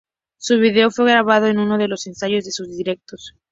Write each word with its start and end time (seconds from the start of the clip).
Su 0.39 0.57
vídeo 0.57 0.89
fue 0.89 1.11
grabado 1.11 1.45
en 1.45 1.59
uno 1.59 1.77
de 1.77 1.87
los 1.87 2.07
ensayos 2.07 2.43
de 2.43 2.51
sus 2.51 2.67
directos. 2.75 3.35